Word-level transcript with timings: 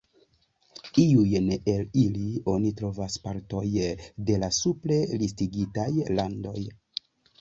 Iujn 1.01 1.49
el 1.73 1.83
ili 2.03 2.23
oni 2.55 2.71
trovas 2.81 3.19
partoj 3.27 3.63
de 4.31 4.39
la 4.45 4.53
supre 4.61 4.99
listigitaj 5.25 5.89
landoj. 6.21 6.57